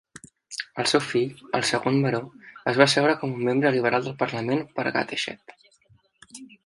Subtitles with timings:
[0.83, 2.21] El seu fill, el segon Baró,
[2.71, 5.55] es va asseure com un membre Liberal del Parlament per Gateshead.